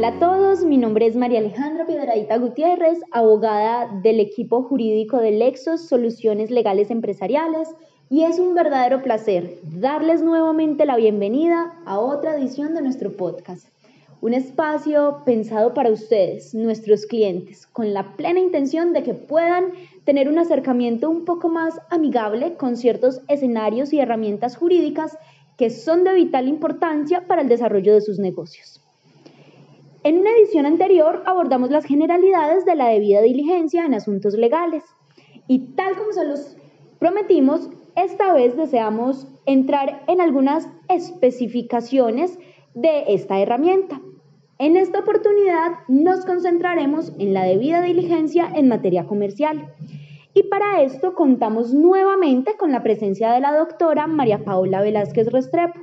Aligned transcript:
Hola 0.00 0.16
a 0.16 0.18
todos, 0.18 0.64
mi 0.64 0.78
nombre 0.78 1.04
es 1.04 1.14
María 1.14 1.40
Alejandra 1.40 1.84
Piedradita 1.84 2.38
Gutiérrez, 2.38 3.00
abogada 3.12 4.00
del 4.02 4.18
equipo 4.18 4.62
jurídico 4.62 5.18
de 5.18 5.30
Lexos 5.30 5.88
Soluciones 5.88 6.50
Legales 6.50 6.90
Empresariales, 6.90 7.68
y 8.08 8.22
es 8.22 8.38
un 8.38 8.54
verdadero 8.54 9.02
placer 9.02 9.58
darles 9.62 10.22
nuevamente 10.22 10.86
la 10.86 10.96
bienvenida 10.96 11.74
a 11.84 11.98
otra 11.98 12.34
edición 12.34 12.72
de 12.72 12.80
nuestro 12.80 13.14
podcast. 13.14 13.68
Un 14.22 14.32
espacio 14.32 15.20
pensado 15.26 15.74
para 15.74 15.90
ustedes, 15.90 16.54
nuestros 16.54 17.04
clientes, 17.04 17.66
con 17.66 17.92
la 17.92 18.16
plena 18.16 18.40
intención 18.40 18.94
de 18.94 19.02
que 19.02 19.12
puedan 19.12 19.66
tener 20.04 20.30
un 20.30 20.38
acercamiento 20.38 21.10
un 21.10 21.26
poco 21.26 21.50
más 21.50 21.78
amigable 21.90 22.54
con 22.54 22.78
ciertos 22.78 23.20
escenarios 23.28 23.92
y 23.92 24.00
herramientas 24.00 24.56
jurídicas 24.56 25.18
que 25.58 25.68
son 25.68 26.04
de 26.04 26.14
vital 26.14 26.48
importancia 26.48 27.26
para 27.26 27.42
el 27.42 27.50
desarrollo 27.50 27.92
de 27.92 28.00
sus 28.00 28.18
negocios. 28.18 28.80
En 30.02 30.18
una 30.18 30.30
edición 30.30 30.64
anterior 30.64 31.22
abordamos 31.26 31.70
las 31.70 31.84
generalidades 31.84 32.64
de 32.64 32.74
la 32.74 32.88
debida 32.88 33.20
diligencia 33.20 33.84
en 33.84 33.92
asuntos 33.92 34.32
legales 34.32 34.82
y 35.46 35.74
tal 35.74 35.94
como 35.94 36.12
se 36.12 36.24
los 36.24 36.56
prometimos, 36.98 37.68
esta 37.96 38.32
vez 38.32 38.56
deseamos 38.56 39.28
entrar 39.44 40.02
en 40.06 40.22
algunas 40.22 40.66
especificaciones 40.88 42.38
de 42.72 43.12
esta 43.12 43.40
herramienta. 43.40 44.00
En 44.58 44.78
esta 44.78 45.00
oportunidad 45.00 45.80
nos 45.88 46.24
concentraremos 46.24 47.12
en 47.18 47.34
la 47.34 47.44
debida 47.44 47.82
diligencia 47.82 48.50
en 48.54 48.68
materia 48.68 49.06
comercial. 49.06 49.74
Y 50.32 50.44
para 50.44 50.80
esto 50.80 51.14
contamos 51.14 51.74
nuevamente 51.74 52.56
con 52.56 52.72
la 52.72 52.82
presencia 52.82 53.32
de 53.32 53.40
la 53.40 53.54
doctora 53.54 54.06
María 54.06 54.44
Paula 54.44 54.80
Velázquez 54.80 55.30
Restrepo, 55.30 55.78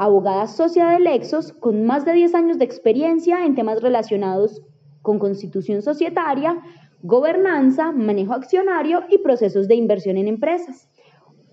abogada 0.00 0.46
socia 0.46 0.88
de 0.88 0.98
Lexos 0.98 1.52
con 1.52 1.84
más 1.84 2.06
de 2.06 2.14
10 2.14 2.34
años 2.34 2.58
de 2.58 2.64
experiencia 2.64 3.44
en 3.44 3.54
temas 3.54 3.82
relacionados 3.82 4.62
con 5.02 5.18
constitución 5.18 5.82
societaria, 5.82 6.58
gobernanza, 7.02 7.92
manejo 7.92 8.32
accionario 8.32 9.02
y 9.10 9.18
procesos 9.18 9.68
de 9.68 9.74
inversión 9.74 10.16
en 10.16 10.26
empresas. 10.26 10.88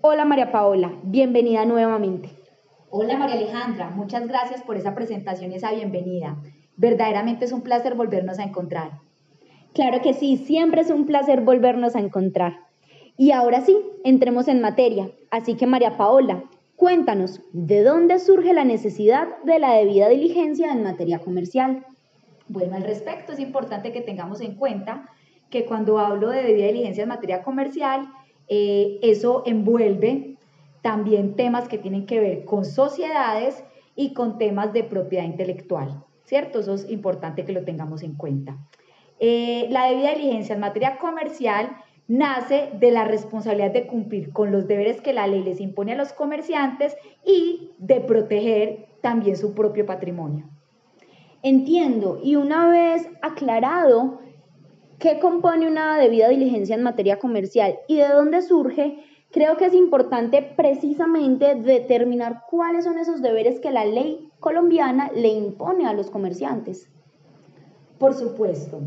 Hola 0.00 0.24
María 0.24 0.50
Paola, 0.50 0.98
bienvenida 1.02 1.66
nuevamente. 1.66 2.30
Hola 2.88 3.18
María 3.18 3.36
Alejandra, 3.36 3.90
muchas 3.90 4.26
gracias 4.26 4.62
por 4.62 4.78
esa 4.78 4.94
presentación 4.94 5.52
y 5.52 5.56
esa 5.56 5.72
bienvenida. 5.72 6.38
Verdaderamente 6.78 7.44
es 7.44 7.52
un 7.52 7.60
placer 7.60 7.96
volvernos 7.96 8.38
a 8.38 8.44
encontrar. 8.44 8.92
Claro 9.74 10.00
que 10.00 10.14
sí, 10.14 10.38
siempre 10.38 10.80
es 10.80 10.88
un 10.88 11.04
placer 11.04 11.42
volvernos 11.42 11.96
a 11.96 12.00
encontrar. 12.00 12.60
Y 13.18 13.32
ahora 13.32 13.60
sí, 13.60 13.76
entremos 14.04 14.48
en 14.48 14.62
materia. 14.62 15.10
Así 15.30 15.54
que 15.54 15.66
María 15.66 15.98
Paola, 15.98 16.44
cuéntanos, 16.78 17.42
¿de 17.52 17.82
dónde 17.82 18.18
surge 18.18 18.54
la 18.54 18.64
necesidad 18.64 19.28
de 19.44 19.58
la 19.58 19.74
debida 19.74 20.08
diligencia 20.08 20.72
en 20.72 20.82
materia 20.82 21.18
comercial? 21.18 21.84
Bueno, 22.48 22.76
al 22.76 22.84
respecto 22.84 23.32
es 23.32 23.40
importante 23.40 23.92
que 23.92 24.00
tengamos 24.00 24.40
en 24.40 24.54
cuenta 24.54 25.10
que 25.50 25.66
cuando 25.66 25.98
hablo 25.98 26.30
de 26.30 26.42
debida 26.42 26.68
diligencia 26.68 27.02
en 27.02 27.10
materia 27.10 27.42
comercial, 27.42 28.08
eh, 28.48 28.98
eso 29.02 29.42
envuelve 29.44 30.36
también 30.80 31.36
temas 31.36 31.68
que 31.68 31.76
tienen 31.76 32.06
que 32.06 32.20
ver 32.20 32.44
con 32.46 32.64
sociedades 32.64 33.62
y 33.94 34.14
con 34.14 34.38
temas 34.38 34.72
de 34.72 34.84
propiedad 34.84 35.24
intelectual. 35.24 36.04
¿cierto? 36.28 36.60
Eso 36.60 36.74
es 36.74 36.88
importante 36.90 37.46
que 37.46 37.52
lo 37.52 37.64
tengamos 37.64 38.02
en 38.02 38.14
cuenta. 38.14 38.58
Eh, 39.18 39.66
la 39.70 39.86
debida 39.86 40.14
diligencia 40.14 40.54
en 40.54 40.60
materia 40.60 40.98
comercial 40.98 41.74
nace 42.08 42.70
de 42.80 42.90
la 42.90 43.04
responsabilidad 43.04 43.70
de 43.70 43.86
cumplir 43.86 44.32
con 44.32 44.50
los 44.50 44.66
deberes 44.66 45.00
que 45.00 45.12
la 45.12 45.26
ley 45.26 45.42
les 45.42 45.60
impone 45.60 45.92
a 45.92 45.96
los 45.96 46.12
comerciantes 46.12 46.96
y 47.24 47.70
de 47.78 48.00
proteger 48.00 48.88
también 49.02 49.36
su 49.36 49.54
propio 49.54 49.86
patrimonio. 49.86 50.48
Entiendo, 51.42 52.18
y 52.22 52.34
una 52.36 52.68
vez 52.68 53.08
aclarado 53.22 54.18
qué 54.98 55.20
compone 55.20 55.68
una 55.68 55.98
debida 55.98 56.28
diligencia 56.28 56.74
en 56.74 56.82
materia 56.82 57.18
comercial 57.18 57.78
y 57.86 57.98
de 57.98 58.08
dónde 58.08 58.42
surge, 58.42 59.04
creo 59.30 59.56
que 59.56 59.66
es 59.66 59.74
importante 59.74 60.42
precisamente 60.42 61.54
determinar 61.54 62.42
cuáles 62.50 62.84
son 62.84 62.98
esos 62.98 63.22
deberes 63.22 63.60
que 63.60 63.70
la 63.70 63.84
ley 63.84 64.30
colombiana 64.40 65.10
le 65.14 65.28
impone 65.28 65.86
a 65.86 65.92
los 65.92 66.10
comerciantes. 66.10 66.90
Por 67.98 68.14
supuesto. 68.14 68.80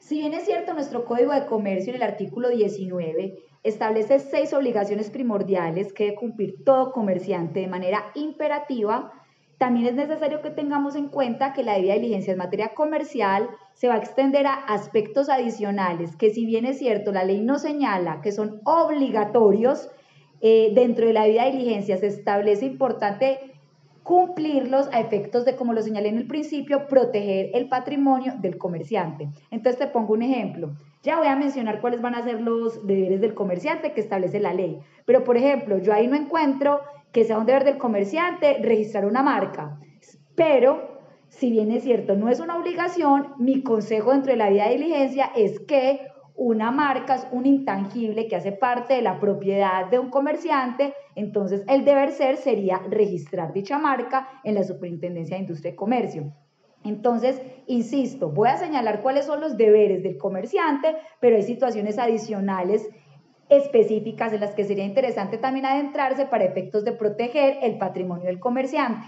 Si 0.00 0.18
bien 0.18 0.32
es 0.32 0.46
cierto, 0.46 0.72
nuestro 0.72 1.04
Código 1.04 1.32
de 1.32 1.44
Comercio 1.44 1.90
en 1.90 1.96
el 1.96 2.02
artículo 2.02 2.48
19 2.48 3.34
establece 3.62 4.18
seis 4.18 4.54
obligaciones 4.54 5.10
primordiales 5.10 5.92
que 5.92 6.04
debe 6.04 6.16
cumplir 6.16 6.64
todo 6.64 6.90
comerciante 6.90 7.60
de 7.60 7.68
manera 7.68 8.06
imperativa, 8.14 9.12
también 9.58 9.88
es 9.88 9.94
necesario 9.94 10.40
que 10.40 10.48
tengamos 10.48 10.96
en 10.96 11.08
cuenta 11.08 11.52
que 11.52 11.62
la 11.62 11.74
debida 11.74 11.94
diligencia 11.94 12.32
en 12.32 12.38
materia 12.38 12.74
comercial 12.74 13.50
se 13.74 13.88
va 13.88 13.94
a 13.94 13.98
extender 13.98 14.46
a 14.46 14.54
aspectos 14.54 15.28
adicionales 15.28 16.16
que 16.16 16.30
si 16.30 16.46
bien 16.46 16.64
es 16.64 16.78
cierto, 16.78 17.12
la 17.12 17.24
ley 17.24 17.42
no 17.42 17.58
señala 17.58 18.22
que 18.22 18.32
son 18.32 18.62
obligatorios, 18.64 19.90
eh, 20.40 20.72
dentro 20.74 21.06
de 21.06 21.12
la 21.12 21.24
debida 21.24 21.44
diligencia 21.44 21.98
se 21.98 22.06
establece 22.06 22.64
importante 22.64 23.49
cumplirlos 24.02 24.88
a 24.92 25.00
efectos 25.00 25.44
de, 25.44 25.56
como 25.56 25.72
lo 25.72 25.82
señalé 25.82 26.08
en 26.08 26.18
el 26.18 26.26
principio, 26.26 26.86
proteger 26.88 27.50
el 27.54 27.68
patrimonio 27.68 28.34
del 28.38 28.58
comerciante. 28.58 29.28
Entonces 29.50 29.78
te 29.78 29.86
pongo 29.86 30.14
un 30.14 30.22
ejemplo. 30.22 30.72
Ya 31.02 31.18
voy 31.18 31.28
a 31.28 31.36
mencionar 31.36 31.80
cuáles 31.80 32.02
van 32.02 32.14
a 32.14 32.22
ser 32.22 32.40
los 32.40 32.86
deberes 32.86 33.20
del 33.20 33.34
comerciante 33.34 33.92
que 33.92 34.00
establece 34.00 34.40
la 34.40 34.52
ley. 34.52 34.78
Pero, 35.06 35.24
por 35.24 35.36
ejemplo, 35.36 35.78
yo 35.78 35.92
ahí 35.92 36.06
no 36.06 36.16
encuentro 36.16 36.80
que 37.12 37.24
sea 37.24 37.38
un 37.38 37.46
deber 37.46 37.64
del 37.64 37.78
comerciante 37.78 38.58
registrar 38.60 39.06
una 39.06 39.22
marca. 39.22 39.80
Pero, 40.34 41.00
si 41.28 41.50
bien 41.50 41.70
es 41.70 41.84
cierto, 41.84 42.16
no 42.16 42.28
es 42.28 42.40
una 42.40 42.56
obligación, 42.56 43.34
mi 43.38 43.62
consejo 43.62 44.12
dentro 44.12 44.32
de 44.32 44.38
la 44.38 44.50
vida 44.50 44.64
de 44.64 44.76
diligencia 44.76 45.30
es 45.34 45.60
que 45.60 46.00
una 46.42 46.70
marca 46.70 47.16
es 47.16 47.26
un 47.32 47.44
intangible 47.44 48.26
que 48.26 48.34
hace 48.34 48.50
parte 48.50 48.94
de 48.94 49.02
la 49.02 49.20
propiedad 49.20 49.90
de 49.90 49.98
un 49.98 50.08
comerciante, 50.08 50.94
entonces 51.14 51.62
el 51.68 51.84
deber 51.84 52.12
ser 52.12 52.38
sería 52.38 52.80
registrar 52.88 53.52
dicha 53.52 53.78
marca 53.78 54.26
en 54.42 54.54
la 54.54 54.64
Superintendencia 54.64 55.36
de 55.36 55.42
Industria 55.42 55.72
y 55.72 55.76
Comercio. 55.76 56.32
Entonces, 56.82 57.42
insisto, 57.66 58.30
voy 58.30 58.48
a 58.48 58.56
señalar 58.56 59.02
cuáles 59.02 59.26
son 59.26 59.42
los 59.42 59.58
deberes 59.58 60.02
del 60.02 60.16
comerciante, 60.16 60.96
pero 61.20 61.36
hay 61.36 61.42
situaciones 61.42 61.98
adicionales 61.98 62.88
específicas 63.50 64.32
en 64.32 64.40
las 64.40 64.54
que 64.54 64.64
sería 64.64 64.86
interesante 64.86 65.36
también 65.36 65.66
adentrarse 65.66 66.24
para 66.24 66.44
efectos 66.44 66.86
de 66.86 66.92
proteger 66.92 67.58
el 67.60 67.76
patrimonio 67.76 68.28
del 68.28 68.40
comerciante. 68.40 69.06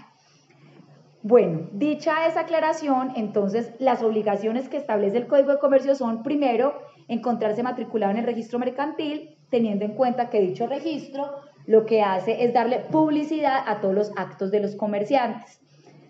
Bueno, 1.23 1.69
dicha 1.71 2.27
esa 2.27 2.41
aclaración, 2.41 3.13
entonces 3.15 3.73
las 3.79 4.03
obligaciones 4.03 4.69
que 4.69 4.77
establece 4.77 5.17
el 5.17 5.25
Código 5.25 5.53
de 5.53 5.57
Comercio 5.57 5.95
son, 5.95 6.21
primero, 6.21 6.73
encontrarse 7.07 7.63
matriculado 7.63 8.11
en 8.11 8.19
el 8.19 8.25
registro 8.25 8.59
mercantil, 8.59 9.37
teniendo 9.49 9.85
en 9.85 9.93
cuenta 9.93 10.29
que 10.29 10.41
dicho 10.41 10.67
registro 10.67 11.29
lo 11.65 11.85
que 11.85 12.01
hace 12.01 12.43
es 12.43 12.53
darle 12.53 12.79
publicidad 12.91 13.63
a 13.65 13.81
todos 13.81 13.95
los 13.95 14.11
actos 14.15 14.51
de 14.51 14.59
los 14.59 14.75
comerciantes. 14.75 15.59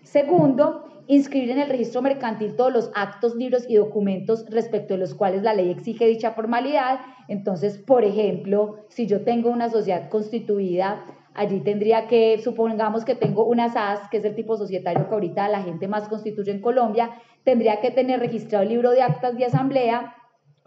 Segundo, 0.02 0.84
inscribir 1.06 1.50
en 1.50 1.58
el 1.58 1.68
registro 1.68 2.02
mercantil 2.02 2.56
todos 2.56 2.72
los 2.72 2.90
actos, 2.94 3.34
libros 3.34 3.64
y 3.68 3.76
documentos 3.76 4.46
respecto 4.48 4.94
de 4.94 5.00
los 5.00 5.14
cuales 5.14 5.42
la 5.42 5.54
ley 5.54 5.70
exige 5.70 6.06
dicha 6.06 6.32
formalidad. 6.32 7.00
Entonces, 7.28 7.78
por 7.78 8.04
ejemplo, 8.04 8.86
si 8.88 9.06
yo 9.06 9.22
tengo 9.22 9.50
una 9.50 9.68
sociedad 9.68 10.08
constituida, 10.08 11.04
allí 11.34 11.60
tendría 11.60 12.06
que, 12.06 12.38
supongamos 12.38 13.04
que 13.04 13.14
tengo 13.14 13.44
una 13.44 13.68
SAS, 13.68 14.08
que 14.08 14.18
es 14.18 14.24
el 14.24 14.34
tipo 14.34 14.56
societario 14.56 15.08
que 15.08 15.14
ahorita 15.14 15.48
la 15.48 15.62
gente 15.62 15.88
más 15.88 16.08
constituye 16.08 16.52
en 16.52 16.60
Colombia, 16.60 17.10
tendría 17.44 17.80
que 17.80 17.90
tener 17.90 18.20
registrado 18.20 18.62
el 18.62 18.70
libro 18.70 18.90
de 18.90 19.02
actas 19.02 19.36
de 19.36 19.44
asamblea 19.44 20.14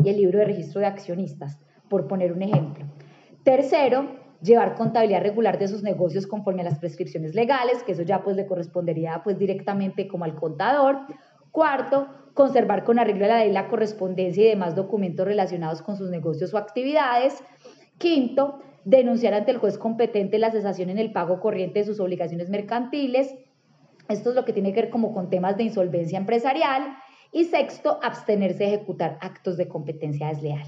y 0.04 0.10
el 0.10 0.18
libro 0.18 0.40
de 0.40 0.46
registro 0.46 0.82
de 0.82 0.88
accionistas, 0.88 1.60
por 1.90 2.08
poner 2.08 2.32
un 2.34 2.44
ejemplo. 2.44 2.86
Tercero, 3.44 4.10
llevar 4.42 4.76
contabilidad 4.76 5.22
regular 5.22 5.58
de 5.58 5.68
sus 5.68 5.84
negocios 5.84 6.28
conforme 6.28 6.62
a 6.62 6.66
las 6.66 6.80
prescripciones 6.80 7.34
legales, 7.34 7.84
que 7.84 7.94
eso 7.94 8.04
ya 8.04 8.24
pues 8.24 8.36
le 8.36 8.46
correspondería 8.46 9.22
pues 9.24 9.38
directamente 9.38 10.08
como 10.08 10.26
al 10.26 10.36
contador. 10.36 11.00
Cuarto, 11.52 12.08
conservar 12.34 12.84
con 12.84 13.00
arreglo 13.00 13.26
a 13.26 13.30
la 13.30 13.40
ley 13.40 13.52
la 13.52 13.68
correspondencia 13.68 14.44
y 14.46 14.50
demás 14.50 14.76
documentos 14.76 15.26
relacionados 15.26 15.82
con 15.82 15.98
sus 15.98 16.10
negocios 16.10 16.54
o 16.54 16.58
actividades. 16.58 17.44
Quinto, 17.98 18.60
denunciar 18.86 19.34
ante 19.34 19.52
el 19.52 19.58
juez 19.58 19.78
competente 19.78 20.38
la 20.38 20.52
cesación 20.52 20.90
en 20.90 21.00
el 21.00 21.12
pago 21.12 21.40
corriente 21.40 21.80
de 21.80 21.86
sus 21.86 22.00
obligaciones 22.00 22.50
mercantiles. 22.50 23.34
Esto 24.08 24.30
es 24.30 24.36
lo 24.36 24.46
que 24.46 24.54
tiene 24.54 24.72
que 24.72 24.82
ver 24.82 24.90
como 24.90 25.14
con 25.14 25.30
temas 25.30 25.58
de 25.58 25.64
insolvencia 25.64 26.18
empresarial. 26.18 26.84
Y 27.32 27.46
sexto, 27.46 28.00
abstenerse 28.02 28.60
de 28.60 28.76
ejecutar 28.76 29.18
actos 29.22 29.58
de 29.58 29.68
competencia 29.68 30.28
desleal. 30.28 30.66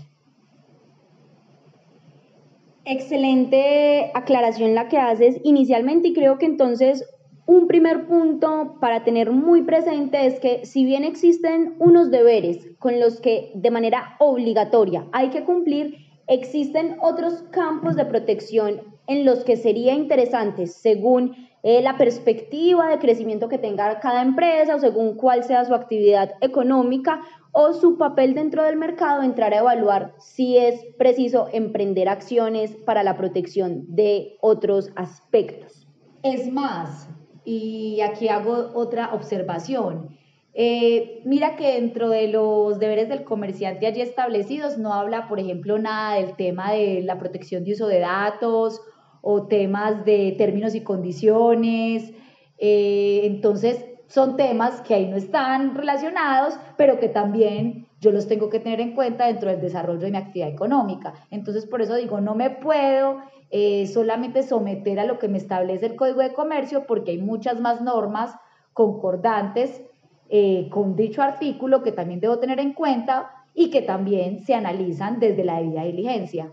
Excelente 2.86 4.12
aclaración 4.14 4.74
la 4.74 4.88
que 4.88 4.98
haces 4.98 5.40
inicialmente 5.44 6.10
y 6.10 6.14
creo 6.14 6.38
que 6.38 6.46
entonces 6.46 7.06
un 7.46 7.68
primer 7.68 8.06
punto 8.06 8.78
para 8.80 9.04
tener 9.04 9.32
muy 9.32 9.64
presente 9.64 10.26
es 10.28 10.40
que 10.40 10.66
si 10.66 10.86
bien 10.86 11.04
existen 11.04 11.76
unos 11.80 12.12
deberes 12.12 12.68
con 12.78 13.00
los 13.00 13.20
que 13.20 13.52
de 13.56 13.72
manera 13.72 14.16
obligatoria 14.20 15.08
hay 15.12 15.30
que 15.30 15.44
cumplir, 15.44 15.98
existen 16.28 16.98
otros 17.02 17.42
campos 17.52 17.96
de 17.96 18.06
protección 18.06 18.82
en 19.08 19.26
los 19.26 19.44
que 19.44 19.58
sería 19.58 19.96
interesante, 19.96 20.68
según 20.68 21.49
eh, 21.62 21.82
la 21.82 21.98
perspectiva 21.98 22.88
de 22.88 23.00
crecimiento 23.00 23.50
que 23.50 23.58
tenga 23.58 24.00
cada 24.00 24.22
empresa 24.22 24.76
o 24.76 24.80
según 24.80 25.16
cuál 25.16 25.44
sea 25.44 25.66
su 25.66 25.74
actividad 25.74 26.36
económica 26.40 27.22
o 27.52 27.74
su 27.74 27.98
papel 27.98 28.34
dentro 28.34 28.64
del 28.64 28.78
mercado, 28.78 29.24
entrar 29.24 29.54
a 29.54 29.60
evaluar 29.60 30.14
si 30.20 30.58
es 30.58 30.86
preciso 30.98 31.50
emprender 31.52 32.08
acciones 32.08 32.72
para 32.86 33.04
la 33.04 33.18
protección 33.18 33.84
de 33.88 34.38
otros 34.40 34.92
aspectos. 34.96 35.88
Es 36.24 36.52
más, 36.52 37.10
y 37.44 38.02
aquí 38.02 38.30
hago 38.30 38.72
otra 38.74 39.14
observación. 39.14 40.18
Eh, 40.54 41.22
mira 41.26 41.56
que 41.56 41.74
dentro 41.74 42.10
de 42.10 42.28
los 42.28 42.80
deberes 42.80 43.10
del 43.10 43.24
comerciante 43.24 43.88
allí 43.88 44.02
establecidos 44.02 44.78
no 44.78 44.94
habla, 44.94 45.28
por 45.28 45.40
ejemplo, 45.40 45.78
nada 45.78 46.16
del 46.16 46.36
tema 46.36 46.72
de 46.72 47.02
la 47.02 47.18
protección 47.20 47.64
de 47.64 47.74
uso 47.74 47.88
de 47.88 48.00
datos 48.00 48.82
o 49.21 49.48
temas 49.48 50.06
de 50.06 50.33
términos 50.38 50.75
y 50.75 50.81
condiciones. 50.81 52.13
Eh, 52.57 53.21
entonces, 53.24 53.86
son 54.07 54.38
temas 54.38 54.81
que 54.81 54.95
ahí 54.95 55.07
no 55.07 55.18
están 55.18 55.75
relacionados, 55.75 56.60
pero 56.77 57.00
que 57.00 57.10
también 57.10 57.88
yo 58.01 58.12
los 58.12 58.27
tengo 58.27 58.50
que 58.50 58.60
tener 58.60 58.81
en 58.81 58.95
cuenta 58.95 59.27
dentro 59.27 59.50
del 59.50 59.62
desarrollo 59.62 60.00
de 60.00 60.12
mi 60.12 60.18
actividad 60.18 60.50
económica. 60.50 61.13
Entonces, 61.30 61.66
por 61.66 61.81
eso 61.81 61.95
digo, 61.95 62.19
no 62.19 62.33
me 62.33 62.50
puedo 62.50 63.18
eh, 63.51 63.88
solamente 63.88 64.44
someter 64.44 65.00
a 65.00 65.06
lo 65.06 65.19
que 65.19 65.27
me 65.27 65.38
establece 65.38 65.86
el 65.86 65.95
Código 65.95 66.21
de 66.21 66.33
Comercio, 66.33 66.86
porque 66.88 67.12
hay 67.12 67.18
muchas 67.19 67.60
más 67.60 67.81
normas 67.81 68.36
concordantes 68.74 69.83
eh, 70.30 70.69
con 70.71 70.95
dicho 70.95 71.21
artículo 71.21 71.83
que 71.83 71.92
también 71.92 72.19
debo 72.19 72.39
tener 72.39 72.60
en 72.60 72.74
cuenta 72.74 73.31
y 73.54 73.71
que 73.71 73.81
también 73.81 74.45
se 74.45 74.54
analizan 74.54 75.19
desde 75.19 75.44
la 75.44 75.57
debida 75.57 75.83
diligencia. 75.83 76.51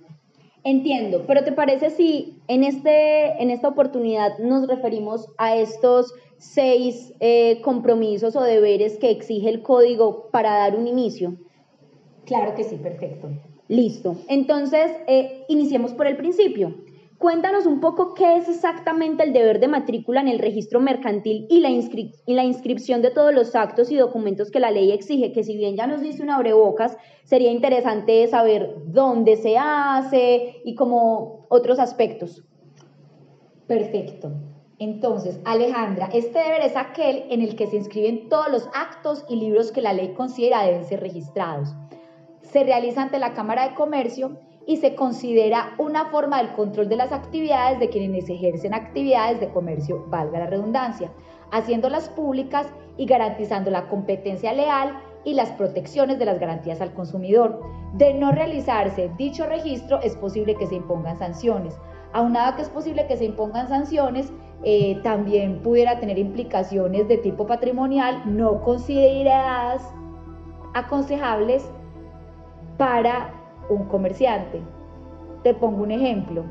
Entiendo, 0.69 1.23
pero 1.29 1.45
¿te 1.45 1.53
parece 1.53 1.91
si 1.91 2.43
en, 2.49 2.65
este, 2.65 3.41
en 3.41 3.51
esta 3.51 3.69
oportunidad 3.69 4.37
nos 4.41 4.67
referimos 4.67 5.29
a 5.39 5.55
estos 5.55 6.13
seis 6.39 7.15
eh, 7.21 7.61
compromisos 7.63 8.35
o 8.35 8.43
deberes 8.43 8.99
que 8.99 9.13
exige 9.13 9.49
el 9.49 9.63
código 9.63 10.29
para 10.33 10.59
dar 10.59 10.75
un 10.75 10.89
inicio? 10.89 11.37
Claro 12.25 12.57
que 12.57 12.65
sí, 12.65 12.75
perfecto. 12.79 13.29
Listo. 13.69 14.17
Entonces, 14.29 14.91
eh, 15.07 15.45
iniciemos 15.49 15.93
por 15.93 16.09
el 16.09 16.17
principio. 16.17 16.75
Cuéntanos 17.19 17.65
un 17.65 17.81
poco 17.81 18.13
qué 18.13 18.37
es 18.37 18.49
exactamente 18.49 19.23
el 19.23 19.33
deber 19.33 19.59
de 19.59 19.69
matrícula 19.69 20.21
en 20.21 20.29
el 20.29 20.39
registro 20.39 20.81
mercantil 20.81 21.47
y 21.49 21.61
la, 21.61 22.45
inscripción 22.45 23.01
de 23.01 23.11
todos 23.11 23.33
los 23.33 23.55
actos 23.55 23.91
y 23.91 23.97
documentos 23.97 24.51
que 24.51 24.61
la 24.61 24.71
ley 24.71 24.93
exige, 24.93 25.33
que 25.33 25.43
si 25.43 25.57
bien 25.57 25.77
ya 25.77 25.87
nos 25.87 26.03
dice 26.03 26.23
un 26.23 26.31
abrebocas, 26.31 26.99
sería 27.25 27.51
interesante 27.51 28.27
saber 28.27 28.75
dónde 28.87 29.37
se 29.37 29.57
hace 29.57 30.61
y 30.63 30.75
como 30.75 31.47
otros 31.49 31.79
aspectos. 31.79 32.45
Perfecto. 33.67 34.33
Entonces, 34.79 35.41
Alejandra, 35.47 36.11
este 36.13 36.39
deber 36.39 36.61
es 36.61 36.77
aquel 36.77 37.25
en 37.31 37.41
el 37.41 37.57
que 37.57 37.67
se 37.67 37.77
inscriben 37.77 38.29
todos 38.29 38.51
los 38.51 38.69
actos 38.75 39.25
y 39.31 39.37
libros 39.37 39.73
que 39.73 39.81
la 39.81 39.95
ley 39.95 40.13
considera 40.13 40.65
deben 40.65 40.85
ser 40.85 41.01
registrados. 41.01 41.75
Se 42.43 42.63
realiza 42.63 43.01
ante 43.01 43.19
la 43.19 43.33
Cámara 43.33 43.69
de 43.69 43.75
Comercio 43.75 44.39
y 44.67 44.79
se 44.79 44.97
considera 44.97 45.75
una 45.79 46.07
forma 46.07 46.39
del 46.39 46.53
control 46.53 46.89
de 46.89 46.97
las 46.97 47.13
actividades 47.13 47.79
de 47.79 47.89
quienes 47.89 48.29
ejercen 48.29 48.75
actividades 48.75 49.39
de 49.41 49.49
comercio, 49.51 50.05
valga 50.09 50.41
la 50.41 50.47
redundancia, 50.47 51.13
haciéndolas 51.53 52.09
públicas 52.11 52.67
y 52.97 53.07
garantizando 53.07 53.71
la 53.71 53.87
competencia 53.89 54.53
leal 54.53 54.99
y 55.25 55.35
las 55.35 55.51
protecciones 55.53 56.19
de 56.19 56.25
las 56.25 56.41
garantías 56.41 56.81
al 56.81 56.95
consumidor. 56.95 57.61
De 57.95 58.15
no 58.15 58.33
realizarse 58.33 59.11
dicho 59.17 59.47
registro 59.47 60.01
es 60.03 60.17
posible 60.17 60.57
que 60.57 60.67
se 60.67 60.75
impongan 60.75 61.19
sanciones. 61.19 61.79
Aunado 62.13 62.57
que 62.57 62.63
es 62.63 62.69
posible 62.69 63.07
que 63.07 63.17
se 63.17 63.25
impongan 63.25 63.69
sanciones, 63.69 64.33
eh, 64.65 64.99
también 65.03 65.63
pudiera 65.63 66.01
tener 66.01 66.19
implicaciones 66.19 67.07
de 67.09 67.19
tipo 67.19 67.47
patrimonial 67.47 68.23
no 68.25 68.63
consideradas 68.63 69.83
aconsejables 70.75 71.71
para 72.79 73.36
un 73.69 73.85
comerciante. 73.85 74.61
Te 75.43 75.55
pongo 75.55 75.83
un 75.83 75.91
ejemplo. 75.91 76.45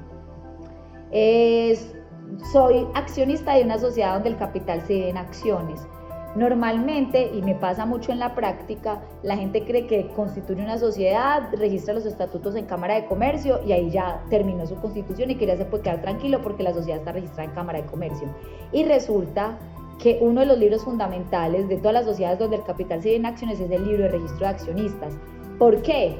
Soy 2.51 2.87
accionista 2.93 3.53
de 3.53 3.63
una 3.63 3.77
sociedad 3.77 4.13
donde 4.15 4.29
el 4.29 4.37
capital 4.37 4.81
se 4.81 5.09
en 5.09 5.17
acciones. 5.17 5.87
Normalmente, 6.35 7.31
y 7.33 7.41
me 7.41 7.55
pasa 7.55 7.85
mucho 7.85 8.11
en 8.11 8.19
la 8.19 8.35
práctica, 8.35 9.01
la 9.23 9.37
gente 9.37 9.63
cree 9.63 9.87
que 9.87 10.09
constituye 10.09 10.61
una 10.61 10.77
sociedad, 10.77 11.49
registra 11.53 11.93
los 11.93 12.05
estatutos 12.05 12.55
en 12.55 12.65
Cámara 12.65 12.95
de 12.95 13.05
Comercio 13.05 13.61
y 13.65 13.71
ahí 13.71 13.89
ya 13.89 14.21
terminó 14.29 14.67
su 14.67 14.75
constitución 14.75 15.31
y 15.31 15.35
que 15.35 15.45
ya 15.45 15.55
se 15.55 15.63
puede 15.63 15.83
quedar 15.83 16.01
tranquilo 16.01 16.41
porque 16.41 16.63
la 16.63 16.73
sociedad 16.73 16.99
está 16.99 17.13
registrada 17.13 17.45
en 17.45 17.55
Cámara 17.55 17.81
de 17.81 17.85
Comercio. 17.85 18.27
Y 18.73 18.83
resulta 18.83 19.57
que 19.97 20.17
uno 20.19 20.41
de 20.41 20.47
los 20.47 20.57
libros 20.57 20.83
fundamentales 20.83 21.69
de 21.69 21.77
todas 21.77 21.93
las 21.93 22.05
sociedades 22.05 22.37
donde 22.37 22.57
el 22.57 22.63
capital 22.63 23.01
se 23.01 23.11
ve 23.11 23.15
en 23.15 23.25
acciones 23.25 23.61
es 23.61 23.71
el 23.71 23.85
libro 23.87 24.03
de 24.03 24.09
registro 24.09 24.39
de 24.39 24.47
accionistas. 24.47 25.17
¿Por 25.57 25.81
qué? 25.83 26.17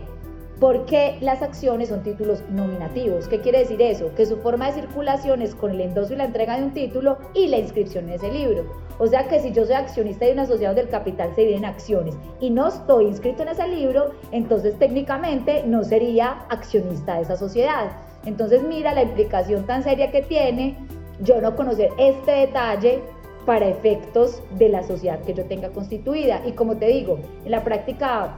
Porque 0.60 1.18
las 1.22 1.42
acciones 1.42 1.90
son 1.90 2.04
títulos 2.04 2.44
nominativos. 2.50 3.28
¿Qué 3.28 3.42
quiere 3.42 3.60
decir 3.60 3.82
eso? 3.82 4.14
Que 4.16 4.26
su 4.26 4.38
forma 4.38 4.68
de 4.68 4.82
circulación 4.82 5.42
es 5.42 5.54
con 5.54 5.72
el 5.72 5.82
endoso 5.82 6.14
y 6.14 6.18
la 6.18 6.26
entrega 6.26 6.58
de 6.58 6.64
un 6.64 6.74
título 6.74 7.18
y 7.34 7.48
la 7.48 7.58
inscripción 7.58 8.06
en 8.06 8.16
ese 8.16 8.32
libro. 8.32 8.66
O 8.98 9.08
sea 9.08 9.28
que 9.28 9.40
si 9.40 9.52
yo 9.52 9.66
soy 9.66 9.76
accionista 9.76 10.26
de 10.26 10.32
una 10.32 10.46
sociedad 10.46 10.74
del 10.74 10.88
capital 10.88 11.34
se 11.36 11.46
vienen 11.46 11.66
acciones 11.66 12.16
y 12.40 12.50
no 12.50 12.68
estoy 12.68 13.08
inscrito 13.08 13.44
en 13.44 13.50
ese 13.50 13.68
libro, 13.68 14.12
entonces 14.32 14.78
técnicamente 14.80 15.64
no 15.66 15.84
sería 15.84 16.46
accionista 16.50 17.16
de 17.16 17.24
esa 17.24 17.36
sociedad. 17.36 17.92
Entonces 18.26 18.64
mira 18.64 18.94
la 18.94 19.04
implicación 19.04 19.66
tan 19.66 19.84
seria 19.84 20.12
que 20.12 20.22
tiene 20.22 20.78
yo 21.22 21.42
no 21.42 21.56
conocer 21.56 21.90
este 21.98 22.32
detalle 22.32 23.02
para 23.46 23.68
efectos 23.68 24.42
de 24.58 24.70
la 24.70 24.84
sociedad 24.84 25.20
que 25.22 25.34
yo 25.34 25.46
tenga 25.46 25.70
constituida. 25.70 26.42
Y 26.46 26.54
como 26.54 26.78
te 26.78 26.88
digo, 26.88 27.20
en 27.44 27.52
la 27.52 27.64
práctica 27.64 28.38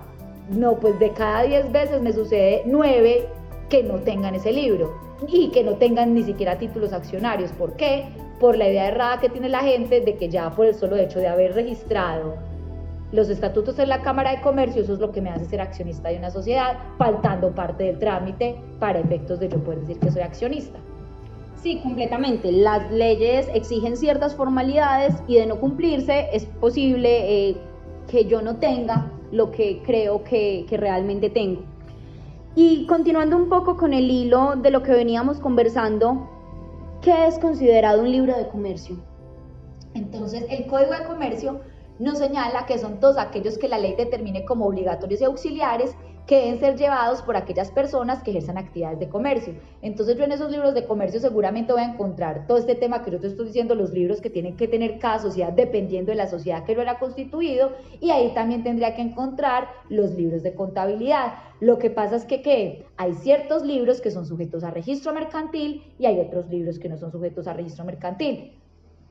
no, 0.50 0.76
pues 0.76 0.98
de 1.00 1.12
cada 1.12 1.44
10 1.44 1.72
veces 1.72 2.02
me 2.02 2.14
sucede 2.14 2.64
9 2.66 3.28
que 3.70 3.84
no 3.84 3.96
tengan 3.96 4.36
ese 4.36 4.52
libro 4.52 4.94
y 5.28 5.50
que 5.50 5.64
no 5.64 5.74
tengan 5.74 6.14
ni 6.14 6.24
siquiera 6.24 6.58
títulos 6.58 6.94
accionarios. 6.94 7.52
¿Por 7.52 7.74
qué? 7.74 8.06
Por 8.40 8.58
la 8.58 8.70
idea 8.70 8.88
errada 8.88 9.20
que 9.20 9.30
tiene 9.30 9.50
la 9.50 9.62
gente 9.62 10.02
de 10.02 10.16
que 10.16 10.30
ya 10.30 10.50
por 10.52 10.68
el 10.68 10.76
solo 10.76 10.96
hecho 10.96 11.20
de 11.20 11.28
haber 11.28 11.54
registrado 11.54 12.36
los 13.12 13.30
estatutos 13.30 13.80
en 13.80 13.90
la 13.90 14.02
Cámara 14.02 14.32
de 14.32 14.42
Comercio, 14.42 14.84
eso 14.84 14.94
es 14.94 15.00
lo 15.00 15.12
que 15.12 15.22
me 15.22 15.30
hace 15.30 15.46
ser 15.46 15.62
accionista 15.62 16.10
de 16.10 16.18
una 16.18 16.30
sociedad, 16.30 16.78
faltando 16.98 17.52
parte 17.52 17.86
del 17.86 18.00
trámite 18.00 18.58
para 18.80 19.00
efectos 19.00 19.40
de 19.40 19.48
yo 19.48 19.64
poder 19.64 19.80
decir 19.80 20.00
que 20.00 20.12
soy 20.12 20.22
accionista. 20.22 20.78
Sí, 21.62 21.80
completamente. 21.82 22.52
Las 22.52 22.92
leyes 22.92 23.50
exigen 23.54 23.98
ciertas 23.98 24.36
formalidades 24.36 25.16
y 25.28 25.36
de 25.36 25.45
no 25.45 25.60
cumplirse 25.60 26.28
es 26.33 26.45
posible 26.45 27.50
eh, 27.50 27.57
que 28.10 28.26
yo 28.26 28.42
no 28.42 28.57
tenga 28.57 29.10
lo 29.31 29.52
que 29.52 29.81
creo 29.86 30.24
que, 30.24 30.66
realmente 30.72 31.30
tengo. 31.30 31.62
Y 32.56 32.86
continuando 32.88 33.36
un 33.36 33.50
poco 33.50 33.78
con 33.78 33.94
el 33.94 34.10
hilo 34.10 34.56
de 34.56 34.72
lo 34.72 34.81
que 34.84 34.92
veníamos 34.92 35.40
conversando, 35.40 36.30
¿qué 37.02 37.28
es 37.28 37.38
considerado 37.40 38.02
un 38.02 38.12
libro 38.12 38.36
de 38.36 38.48
comercio? 38.48 38.98
Entonces, 39.94 40.46
el 40.50 40.68
Código 40.68 40.94
de 40.94 41.06
Comercio 41.06 41.62
nos 42.00 42.19
señala 42.19 42.66
que 42.66 42.78
son 42.78 43.00
todos 43.00 43.18
aquellos 43.18 43.57
que 43.57 43.68
la 43.68 43.80
ley 43.80 43.96
determine 43.96 44.46
como 44.46 44.68
obligatorios 44.68 45.22
y 45.22 45.26
auxiliares 45.26 45.96
que 46.28 46.42
deben 46.42 46.60
ser 46.60 46.76
llevados 46.76 47.22
por 47.22 47.38
aquellas 47.38 47.72
personas 47.72 48.22
que 48.22 48.31
ejerzan 48.31 48.57
actividades 48.57 49.00
de 49.00 49.07
comercio. 49.07 49.56
Entonces 49.81 50.18
yo 50.18 50.26
en 50.26 50.34
esos 50.34 50.52
libros 50.52 50.74
de 50.74 50.86
comercio 50.86 51.22
seguramente 51.22 51.72
voy 51.72 51.81
a 51.81 51.94
encontrar 51.94 52.46
todo 52.48 52.57
este 52.57 52.76
tema 52.76 53.02
que 53.02 53.12
yo 53.12 53.19
te 53.19 53.28
estoy 53.28 53.48
diciendo, 53.48 53.76
los 53.76 53.92
libros 53.92 54.19
que 54.19 54.30
tienen 54.30 54.57
que 54.57 54.68
tener 54.68 55.00
cada 55.00 55.19
sociedad 55.19 55.54
dependiendo 55.54 56.12
de 56.12 56.18
la 56.18 56.28
sociedad 56.28 56.66
que 56.66 56.76
lo 56.76 56.81
era 56.81 57.00
constituido 57.00 57.72
y 58.02 58.12
ahí 58.12 58.34
también 58.34 58.62
tendría 58.62 58.94
que 58.94 59.02
encontrar 59.02 59.69
los 59.90 60.12
libros 60.16 60.44
de 60.44 60.54
contabilidad. 60.54 61.36
Lo 61.62 61.80
que 61.80 61.90
pasa 61.90 62.18
es 62.18 62.26
que 62.26 62.86
hay 62.98 63.14
ciertos 63.14 63.64
libros 63.66 64.02
que 64.02 64.12
son 64.12 64.26
sujetos 64.26 64.66
a 64.66 64.72
registro 64.72 65.14
mercantil 65.14 65.94
y 65.98 66.07
hay 66.07 66.19
otros 66.19 66.50
libros 66.50 66.78
que 66.78 66.90
no 66.90 66.98
son 66.98 67.12
sujetos 67.12 67.48
a 67.48 67.54
registro 67.54 67.86
mercantil. 67.86 68.52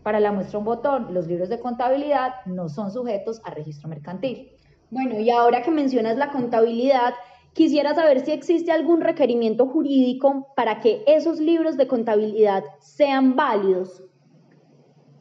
Para 0.03 0.21
la 0.21 0.33
muestra 0.33 0.59
un 0.59 0.67
botón, 0.67 1.15
los 1.15 1.27
libros 1.27 1.49
de 1.49 1.59
contabilidad 1.59 2.45
no 2.45 2.69
son 2.69 2.93
sujetos 2.93 3.41
a 3.43 3.51
registro 3.51 3.89
mercantil. 3.89 4.53
Bueno, 4.91 5.19
y 5.19 5.31
ahora 5.31 5.63
que 5.63 5.71
mencionas 5.71 6.17
la 6.17 6.31
contabilidad, 6.31 7.15
quisiera 7.53 7.95
saber 7.95 8.21
si 8.21 8.33
existe 8.33 8.71
algún 8.71 9.01
requerimiento 9.01 9.67
jurídico 9.67 10.53
para 10.55 10.81
que 10.81 11.03
esos 11.07 11.41
libros 11.41 11.77
de 11.77 11.87
contabilidad 11.87 12.65
sean 12.79 13.35
válidos. 13.35 14.05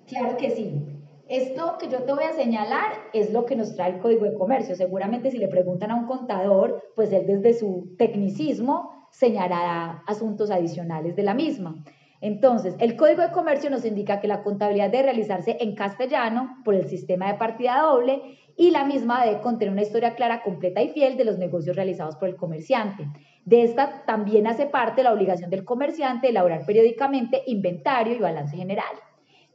Claro 0.07 0.37
que 0.37 0.51
sí. 0.51 0.85
Esto 1.27 1.77
que 1.79 1.89
yo 1.89 2.03
te 2.03 2.13
voy 2.13 2.25
a 2.25 2.33
señalar 2.33 2.91
es 3.11 3.33
lo 3.33 3.45
que 3.45 3.55
nos 3.55 3.75
trae 3.75 3.93
el 3.93 3.99
Código 3.99 4.25
de 4.25 4.35
Comercio. 4.35 4.75
Seguramente 4.75 5.31
si 5.31 5.39
le 5.39 5.47
preguntan 5.47 5.89
a 5.89 5.95
un 5.95 6.05
contador, 6.05 6.91
pues 6.95 7.11
él 7.11 7.25
desde 7.25 7.53
su 7.53 7.95
tecnicismo 7.97 9.07
señalará 9.09 10.03
asuntos 10.05 10.51
adicionales 10.51 11.15
de 11.15 11.23
la 11.23 11.33
misma. 11.33 11.83
Entonces, 12.21 12.75
el 12.79 12.95
Código 12.95 13.21
de 13.21 13.31
Comercio 13.31 13.69
nos 13.69 13.85
indica 13.85 14.19
que 14.19 14.27
la 14.27 14.43
contabilidad 14.43 14.91
debe 14.91 15.03
realizarse 15.03 15.57
en 15.59 15.75
castellano 15.75 16.57
por 16.63 16.75
el 16.75 16.87
sistema 16.87 17.31
de 17.31 17.39
partida 17.39 17.79
doble 17.81 18.21
y 18.57 18.71
la 18.71 18.85
misma 18.85 19.25
debe 19.25 19.41
contener 19.41 19.73
una 19.73 19.81
historia 19.81 20.15
clara, 20.15 20.41
completa 20.41 20.81
y 20.81 20.89
fiel 20.89 21.17
de 21.17 21.25
los 21.25 21.37
negocios 21.37 21.75
realizados 21.75 22.15
por 22.15 22.29
el 22.29 22.35
comerciante. 22.35 23.07
De 23.43 23.63
esta 23.63 24.05
también 24.05 24.47
hace 24.47 24.65
parte 24.65 25.03
la 25.03 25.13
obligación 25.13 25.49
del 25.49 25.65
comerciante 25.65 26.27
de 26.27 26.31
elaborar 26.31 26.65
periódicamente 26.65 27.43
inventario 27.47 28.15
y 28.15 28.19
balance 28.19 28.55
general. 28.55 28.95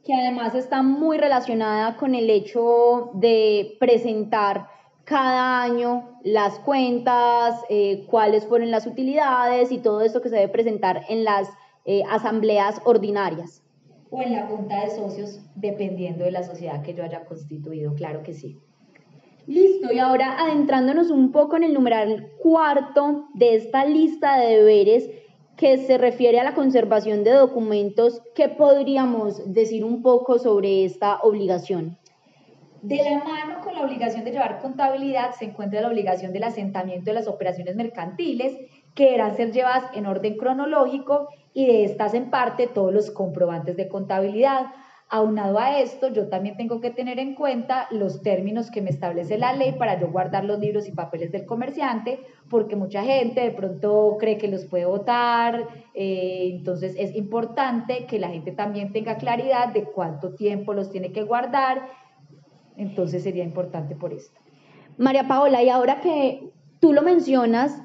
que 0.03 0.15
además 0.15 0.55
está 0.55 0.81
muy 0.81 1.19
relacionada 1.19 1.95
con 1.95 2.15
el 2.15 2.27
hecho 2.31 3.11
de 3.13 3.77
presentar 3.79 4.67
cada 5.03 5.61
año 5.61 6.19
las 6.23 6.57
cuentas, 6.57 7.61
eh, 7.69 8.07
cuáles 8.07 8.47
fueron 8.47 8.71
las 8.71 8.87
utilidades 8.87 9.71
y 9.71 9.77
todo 9.77 10.01
esto 10.01 10.19
que 10.21 10.29
se 10.29 10.37
debe 10.37 10.51
presentar 10.51 11.03
en 11.07 11.23
las 11.23 11.49
eh, 11.85 12.01
asambleas 12.09 12.81
ordinarias. 12.83 13.61
O 14.09 14.23
en 14.23 14.33
la 14.33 14.47
junta 14.47 14.81
de 14.85 14.89
socios, 14.89 15.39
dependiendo 15.53 16.25
de 16.25 16.31
la 16.31 16.41
sociedad 16.43 16.81
que 16.81 16.95
yo 16.95 17.03
haya 17.03 17.23
constituido, 17.25 17.93
claro 17.93 18.23
que 18.23 18.33
sí. 18.33 18.57
Listo, 19.51 19.91
y 19.91 19.99
ahora 19.99 20.39
adentrándonos 20.39 21.09
un 21.09 21.33
poco 21.33 21.57
en 21.57 21.63
el 21.63 21.73
numeral 21.73 22.31
cuarto 22.41 23.27
de 23.33 23.55
esta 23.55 23.83
lista 23.83 24.37
de 24.37 24.55
deberes 24.55 25.09
que 25.57 25.77
se 25.77 25.97
refiere 25.97 26.39
a 26.39 26.45
la 26.45 26.53
conservación 26.53 27.25
de 27.25 27.31
documentos, 27.31 28.21
¿qué 28.33 28.47
podríamos 28.47 29.53
decir 29.53 29.83
un 29.83 30.01
poco 30.01 30.39
sobre 30.39 30.85
esta 30.85 31.19
obligación? 31.19 31.97
De 32.81 33.03
la 33.03 33.23
mano 33.25 33.59
con 33.61 33.75
la 33.75 33.81
obligación 33.81 34.23
de 34.23 34.31
llevar 34.31 34.61
contabilidad 34.61 35.31
se 35.37 35.45
encuentra 35.45 35.81
la 35.81 35.89
obligación 35.89 36.31
del 36.31 36.45
asentamiento 36.45 37.11
de 37.11 37.15
las 37.15 37.27
operaciones 37.27 37.75
mercantiles, 37.75 38.57
que 38.95 39.03
deberán 39.03 39.35
ser 39.35 39.51
llevadas 39.51 39.83
en 39.93 40.05
orden 40.05 40.37
cronológico 40.37 41.27
y 41.53 41.65
de 41.65 41.83
estas 41.83 42.13
en 42.13 42.29
parte 42.29 42.67
todos 42.67 42.93
los 42.93 43.11
comprobantes 43.11 43.75
de 43.75 43.89
contabilidad. 43.89 44.67
Aunado 45.13 45.59
a 45.59 45.81
esto, 45.81 46.07
yo 46.07 46.29
también 46.29 46.55
tengo 46.55 46.79
que 46.79 46.89
tener 46.89 47.19
en 47.19 47.35
cuenta 47.35 47.85
los 47.91 48.21
términos 48.21 48.71
que 48.71 48.81
me 48.81 48.89
establece 48.89 49.37
la 49.37 49.51
ley 49.51 49.73
para 49.73 49.99
yo 49.99 50.09
guardar 50.09 50.45
los 50.45 50.57
libros 50.57 50.87
y 50.87 50.93
papeles 50.93 51.33
del 51.33 51.45
comerciante, 51.45 52.21
porque 52.49 52.77
mucha 52.77 53.03
gente 53.03 53.41
de 53.41 53.51
pronto 53.51 54.15
cree 54.17 54.37
que 54.37 54.47
los 54.47 54.63
puede 54.63 54.85
votar, 54.85 55.67
eh, 55.93 56.51
entonces 56.53 56.95
es 56.97 57.13
importante 57.13 58.05
que 58.05 58.19
la 58.19 58.29
gente 58.29 58.53
también 58.53 58.93
tenga 58.93 59.17
claridad 59.17 59.73
de 59.73 59.83
cuánto 59.83 60.33
tiempo 60.33 60.73
los 60.73 60.89
tiene 60.89 61.11
que 61.11 61.23
guardar, 61.23 61.89
entonces 62.77 63.21
sería 63.21 63.43
importante 63.43 63.97
por 63.97 64.13
esto. 64.13 64.39
María 64.97 65.27
Paola, 65.27 65.61
y 65.61 65.67
ahora 65.67 65.99
que 65.99 66.53
tú 66.79 66.93
lo 66.93 67.01
mencionas, 67.01 67.81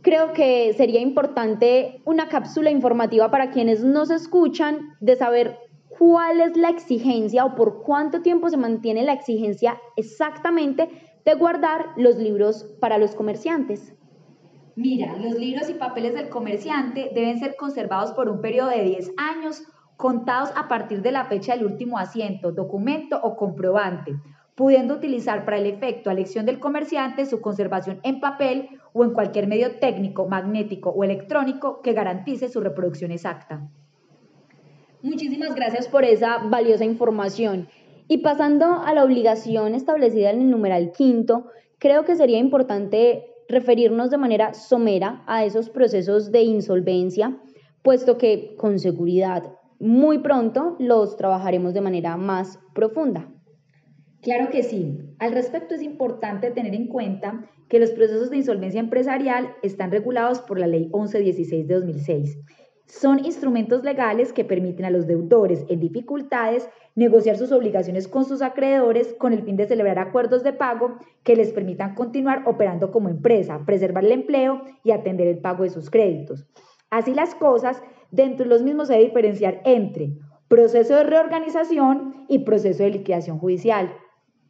creo 0.00 0.32
que 0.32 0.72
sería 0.72 1.00
importante 1.00 2.00
una 2.06 2.28
cápsula 2.28 2.70
informativa 2.70 3.30
para 3.30 3.50
quienes 3.50 3.84
nos 3.84 4.10
escuchan 4.10 4.94
de 5.00 5.16
saber 5.16 5.58
cuál 6.02 6.40
es 6.40 6.56
la 6.56 6.68
exigencia 6.68 7.44
o 7.44 7.54
por 7.54 7.84
cuánto 7.84 8.22
tiempo 8.22 8.50
se 8.50 8.56
mantiene 8.56 9.04
la 9.04 9.12
exigencia 9.12 9.78
exactamente 9.94 10.88
de 11.24 11.34
guardar 11.34 11.90
los 11.96 12.16
libros 12.16 12.64
para 12.80 12.98
los 12.98 13.14
comerciantes. 13.14 13.94
Mira, 14.74 15.16
los 15.16 15.38
libros 15.38 15.70
y 15.70 15.74
papeles 15.74 16.14
del 16.14 16.28
comerciante 16.28 17.12
deben 17.14 17.38
ser 17.38 17.54
conservados 17.54 18.10
por 18.14 18.28
un 18.28 18.40
periodo 18.40 18.70
de 18.70 18.82
10 18.82 19.12
años 19.16 19.62
contados 19.96 20.50
a 20.56 20.66
partir 20.66 21.02
de 21.02 21.12
la 21.12 21.26
fecha 21.26 21.54
del 21.54 21.66
último 21.66 21.98
asiento, 21.98 22.50
documento 22.50 23.20
o 23.22 23.36
comprobante, 23.36 24.12
pudiendo 24.56 24.94
utilizar 24.94 25.44
para 25.44 25.58
el 25.58 25.66
efecto 25.66 26.10
a 26.10 26.14
elección 26.14 26.46
del 26.46 26.58
comerciante 26.58 27.26
su 27.26 27.40
conservación 27.40 28.00
en 28.02 28.18
papel 28.18 28.70
o 28.92 29.04
en 29.04 29.12
cualquier 29.12 29.46
medio 29.46 29.78
técnico, 29.78 30.26
magnético 30.26 30.90
o 30.90 31.04
electrónico 31.04 31.80
que 31.80 31.92
garantice 31.92 32.48
su 32.48 32.60
reproducción 32.60 33.12
exacta. 33.12 33.70
Muchísimas 35.02 35.56
gracias 35.56 35.88
por 35.88 36.04
esa 36.04 36.38
valiosa 36.38 36.84
información. 36.84 37.66
Y 38.06 38.18
pasando 38.18 38.66
a 38.66 38.94
la 38.94 39.02
obligación 39.02 39.74
establecida 39.74 40.30
en 40.30 40.42
el 40.42 40.50
numeral 40.50 40.92
quinto, 40.92 41.46
creo 41.78 42.04
que 42.04 42.14
sería 42.14 42.38
importante 42.38 43.24
referirnos 43.48 44.10
de 44.10 44.18
manera 44.18 44.54
somera 44.54 45.24
a 45.26 45.44
esos 45.44 45.70
procesos 45.70 46.30
de 46.30 46.42
insolvencia, 46.42 47.36
puesto 47.82 48.16
que 48.16 48.54
con 48.56 48.78
seguridad 48.78 49.42
muy 49.80 50.18
pronto 50.18 50.76
los 50.78 51.16
trabajaremos 51.16 51.74
de 51.74 51.80
manera 51.80 52.16
más 52.16 52.60
profunda. 52.72 53.28
Claro 54.20 54.50
que 54.50 54.62
sí. 54.62 55.00
Al 55.18 55.32
respecto 55.32 55.74
es 55.74 55.82
importante 55.82 56.52
tener 56.52 56.76
en 56.76 56.86
cuenta 56.86 57.50
que 57.68 57.80
los 57.80 57.90
procesos 57.90 58.30
de 58.30 58.36
insolvencia 58.36 58.78
empresarial 58.78 59.56
están 59.64 59.90
regulados 59.90 60.40
por 60.42 60.60
la 60.60 60.68
Ley 60.68 60.82
1116 60.92 61.66
de 61.66 61.74
2006 61.74 62.38
son 62.92 63.24
instrumentos 63.24 63.84
legales 63.84 64.34
que 64.34 64.44
permiten 64.44 64.84
a 64.84 64.90
los 64.90 65.06
deudores 65.06 65.64
en 65.70 65.80
dificultades 65.80 66.68
negociar 66.94 67.38
sus 67.38 67.50
obligaciones 67.50 68.06
con 68.06 68.26
sus 68.26 68.42
acreedores 68.42 69.14
con 69.14 69.32
el 69.32 69.44
fin 69.44 69.56
de 69.56 69.66
celebrar 69.66 69.98
acuerdos 69.98 70.42
de 70.42 70.52
pago 70.52 70.98
que 71.22 71.34
les 71.34 71.54
permitan 71.54 71.94
continuar 71.94 72.42
operando 72.44 72.90
como 72.90 73.08
empresa, 73.08 73.62
preservar 73.64 74.04
el 74.04 74.12
empleo 74.12 74.60
y 74.84 74.90
atender 74.90 75.26
el 75.26 75.38
pago 75.38 75.62
de 75.62 75.70
sus 75.70 75.88
créditos. 75.88 76.46
Así 76.90 77.14
las 77.14 77.34
cosas, 77.34 77.82
dentro 78.10 78.44
de 78.44 78.50
los 78.50 78.62
mismos 78.62 78.88
se 78.88 78.92
debe 78.92 79.06
diferenciar 79.06 79.62
entre 79.64 80.10
proceso 80.48 80.94
de 80.94 81.04
reorganización 81.04 82.26
y 82.28 82.40
proceso 82.40 82.82
de 82.82 82.90
liquidación 82.90 83.38
judicial. 83.38 83.90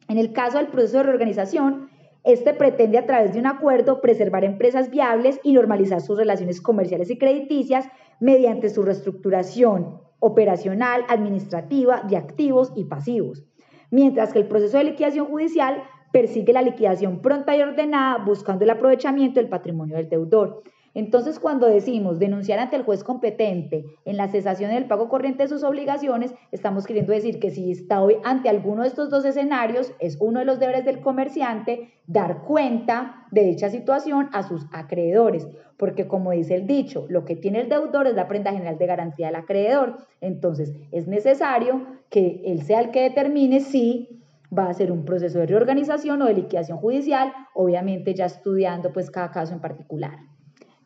En 0.09 0.17
el 0.17 0.33
caso 0.33 0.57
del 0.57 0.67
proceso 0.67 0.97
de 0.97 1.03
reorganización, 1.03 1.87
este 2.25 2.53
pretende 2.53 2.97
a 2.97 3.05
través 3.05 3.33
de 3.33 3.39
un 3.39 3.47
acuerdo 3.47 3.99
preservar 3.99 4.43
empresas 4.43 4.89
viables 4.89 5.39
y 5.43 5.53
normalizar 5.53 6.01
sus 6.01 6.17
relaciones 6.17 6.61
comerciales 6.61 7.09
y 7.09 7.17
crediticias 7.17 7.87
mediante 8.23 8.69
su 8.69 8.83
reestructuración 8.83 9.99
operacional, 10.19 11.03
administrativa, 11.09 12.03
de 12.07 12.15
activos 12.15 12.71
y 12.73 12.85
pasivos. 12.85 13.43
Mientras 13.91 14.31
que 14.31 14.39
el 14.39 14.47
proceso 14.47 14.77
de 14.77 14.85
liquidación 14.85 15.25
judicial 15.25 15.83
persigue 16.13 16.53
la 16.53 16.61
liquidación 16.61 17.21
pronta 17.21 17.57
y 17.57 17.61
ordenada 17.61 18.23
buscando 18.23 18.63
el 18.63 18.69
aprovechamiento 18.69 19.41
del 19.41 19.49
patrimonio 19.49 19.97
del 19.97 20.07
deudor. 20.07 20.63
Entonces, 20.95 21.39
cuando 21.39 21.67
decimos 21.67 22.19
denunciar 22.19 22.59
ante 22.59 22.75
el 22.75 22.83
juez 22.83 23.03
competente 23.03 23.85
en 24.05 24.17
la 24.17 24.27
cesación 24.27 24.71
del 24.71 24.85
pago 24.85 25.09
corriente 25.09 25.43
de 25.43 25.49
sus 25.49 25.63
obligaciones, 25.63 26.33
estamos 26.51 26.85
queriendo 26.85 27.13
decir 27.13 27.39
que 27.39 27.49
si 27.49 27.71
está 27.71 28.01
hoy 28.01 28.17
ante 28.23 28.49
alguno 28.49 28.83
de 28.83 28.89
estos 28.89 29.09
dos 29.09 29.25
escenarios, 29.25 29.91
es 29.99 30.17
uno 30.19 30.39
de 30.39 30.45
los 30.45 30.59
deberes 30.59 30.85
del 30.85 31.01
comerciante 31.01 31.91
dar 32.05 32.43
cuenta 32.43 33.25
de 33.31 33.43
dicha 33.43 33.69
situación 33.69 34.29
a 34.33 34.43
sus 34.43 34.67
acreedores, 34.71 35.47
porque 35.77 36.07
como 36.07 36.31
dice 36.31 36.55
el 36.55 36.67
dicho, 36.67 37.07
lo 37.09 37.25
que 37.25 37.35
tiene 37.35 37.61
el 37.61 37.69
deudor 37.69 38.05
es 38.05 38.13
la 38.13 38.27
prenda 38.27 38.51
general 38.51 38.77
de 38.77 38.85
garantía 38.85 39.27
del 39.27 39.37
acreedor. 39.37 39.97
Entonces, 40.21 40.73
es 40.91 41.07
necesario 41.07 41.87
que 42.09 42.41
él 42.45 42.61
sea 42.61 42.81
el 42.81 42.91
que 42.91 43.01
determine 43.01 43.61
si 43.61 44.23
va 44.55 44.69
a 44.69 44.73
ser 44.73 44.91
un 44.91 45.05
proceso 45.05 45.39
de 45.39 45.47
reorganización 45.47 46.21
o 46.21 46.25
de 46.25 46.35
liquidación 46.35 46.77
judicial, 46.77 47.33
obviamente 47.55 48.13
ya 48.13 48.25
estudiando 48.25 48.93
pues 48.93 49.09
cada 49.09 49.31
caso 49.31 49.53
en 49.53 49.61
particular. 49.61 50.32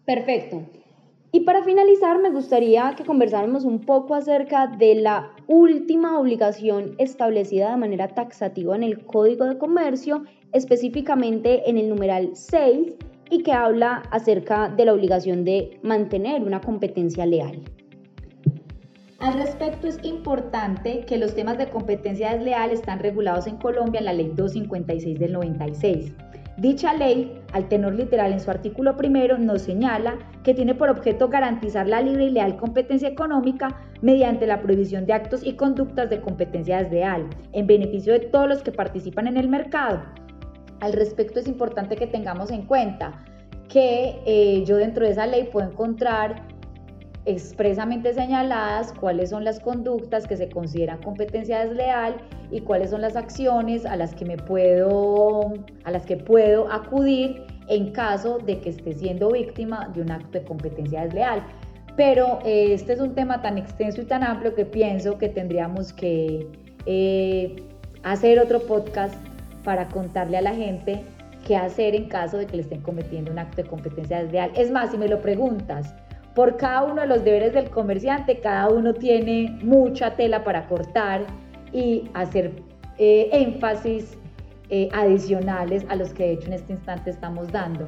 Perfecto. 0.08 0.62
Y 1.34 1.42
para 1.42 1.64
finalizar, 1.64 2.18
me 2.20 2.30
gustaría 2.30 2.96
que 2.96 3.04
conversáramos 3.04 3.66
un 3.66 3.82
poco 3.82 4.16
acerca 4.16 4.68
de 4.68 4.96
la 4.96 5.34
última 5.48 6.18
obligación 6.18 6.96
establecida 6.98 7.72
de 7.72 7.76
manera 7.76 8.08
taxativa 8.08 8.74
en 8.78 8.84
el 8.84 9.06
Código 9.06 9.44
de 9.44 9.58
Comercio, 9.58 10.24
específicamente 10.54 11.70
en 11.70 11.78
el 11.78 11.90
numeral 11.90 12.30
6, 12.36 12.94
y 13.30 13.44
que 13.44 13.52
habla 13.52 14.04
acerca 14.10 14.70
de 14.70 14.86
la 14.86 14.94
obligación 14.94 15.44
de 15.44 15.78
mantener 15.84 16.42
una 16.42 16.62
competencia 16.62 17.26
leal. 17.26 17.62
Al 19.20 19.34
respecto, 19.34 19.88
es 19.88 20.00
importante 20.04 21.02
que 21.06 21.18
los 21.18 21.36
temas 21.36 21.58
de 21.58 21.70
competencia 21.70 22.32
desleal 22.32 22.72
están 22.72 23.00
regulados 23.00 23.46
en 23.46 23.58
Colombia 23.58 24.00
en 24.00 24.06
la 24.06 24.14
Ley 24.14 24.32
256 24.34 25.20
del 25.20 25.34
96. 25.34 26.14
Dicha 26.58 26.96
ley, 26.96 27.40
al 27.54 27.70
tenor 27.70 27.94
literal 27.94 28.32
en 28.32 28.40
su 28.40 28.50
artículo 28.50 28.98
primero, 28.98 29.38
nos 29.38 29.62
señala 29.62 30.18
que 30.44 30.56
tiene 30.56 30.74
por 30.74 30.90
objeto 30.90 31.30
garantizar 31.30 31.88
la 31.88 32.02
libre 32.02 32.26
y 32.26 32.30
leal 32.32 32.58
competencia 32.58 33.08
económica 33.08 33.80
mediante 34.02 34.48
la 34.48 34.60
prohibición 34.60 35.06
de 35.06 35.14
actos 35.14 35.46
y 35.46 35.54
conductas 35.54 36.10
de 36.10 36.20
competencia 36.20 36.82
desleal, 36.82 37.28
en 37.54 37.68
beneficio 37.68 38.14
de 38.14 38.22
todos 38.22 38.50
los 38.50 38.64
que 38.64 38.72
participan 38.72 39.28
en 39.28 39.38
el 39.38 39.50
mercado. 39.50 40.02
Al 40.80 40.94
respecto 40.94 41.40
es 41.40 41.48
importante 41.48 41.96
que 41.96 42.08
tengamos 42.08 42.50
en 42.50 42.64
cuenta 42.64 43.24
que 43.70 44.20
eh, 44.26 44.64
yo 44.66 44.78
dentro 44.78 45.06
de 45.06 45.12
esa 45.12 45.28
ley 45.28 45.50
puedo 45.52 45.70
encontrar 45.70 46.42
expresamente 47.28 48.14
señaladas 48.14 48.94
cuáles 48.94 49.32
son 49.32 49.44
las 49.44 49.60
conductas 49.60 50.26
que 50.26 50.38
se 50.38 50.48
consideran 50.50 51.02
competencia 51.02 51.66
desleal 51.66 52.16
y 52.52 52.62
cuáles 52.62 52.92
son 52.92 53.02
las 53.02 53.18
acciones 53.18 53.86
a 53.86 53.98
las 53.98 54.16
que 54.16 54.24
me 54.24 54.38
puedo 54.38 55.54
a 55.84 55.92
las 55.92 56.06
que 56.06 56.16
puedo 56.16 56.72
acudir 56.72 57.44
en 57.68 57.92
caso 57.92 58.38
de 58.40 58.62
que 58.62 58.70
esté 58.70 58.94
siendo 58.94 59.32
víctima 59.32 59.92
de 59.94 60.02
un 60.04 60.12
acto 60.12 60.40
de 60.40 60.46
competencia 60.46 61.04
desleal. 61.04 61.44
Pero 61.98 62.40
eh, 62.46 62.74
este 62.74 62.94
es 62.94 63.02
un 63.02 63.14
tema 63.14 63.42
tan 63.42 63.58
extenso 63.58 64.02
y 64.02 64.06
tan 64.06 64.24
amplio 64.24 64.56
que 64.56 64.66
pienso 64.66 65.18
que 65.18 65.28
tendríamos 65.28 65.92
que 65.92 66.48
eh, 66.86 67.58
hacer 68.04 68.40
otro 68.40 68.62
podcast 68.62 69.16
para 69.66 69.90
contarle 69.90 70.38
a 70.38 70.42
la 70.42 70.56
gente 70.56 71.04
qué 71.46 71.58
hacer 71.58 71.94
en 71.94 72.08
caso 72.08 72.38
de 72.38 72.46
que 72.46 72.56
le 72.56 72.62
estén 72.62 72.82
cometiendo 72.82 73.32
un 73.32 73.40
acto 73.40 73.64
de 73.64 73.68
competencia 73.68 74.24
desleal. 74.24 74.52
Es 74.56 74.72
más, 74.72 74.92
si 74.92 74.98
me 74.98 75.10
lo 75.10 75.22
preguntas, 75.22 75.94
por 76.38 76.56
cada 76.56 76.84
uno 76.84 77.01
de 77.01 77.08
los 77.08 77.24
deberes 77.24 77.51
del 77.56 77.72
comerciante, 77.72 78.39
cada 78.41 78.70
uno 78.70 78.94
tiene 78.94 79.58
mucha 79.63 80.15
tela 80.15 80.44
para 80.44 80.67
cortar 80.67 81.25
y 81.74 82.12
hacer 82.13 82.51
eh, 83.00 83.29
énfasis 83.32 84.15
eh, 84.70 84.88
adicionales 84.94 85.84
a 85.89 85.96
los 85.96 86.13
que 86.13 86.25
de 86.25 86.34
hecho 86.34 86.46
en 86.46 86.53
este 86.53 86.74
instante 86.74 87.10
estamos 87.10 87.51
dando. 87.51 87.88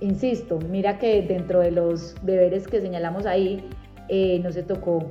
Insisto, 0.00 0.58
mira 0.68 0.98
que 0.98 1.22
dentro 1.22 1.60
de 1.60 1.70
los 1.70 2.16
deberes 2.22 2.66
que 2.66 2.80
señalamos 2.80 3.26
ahí, 3.26 3.64
eh, 4.08 4.40
no 4.42 4.50
se 4.50 4.64
tocó 4.64 5.06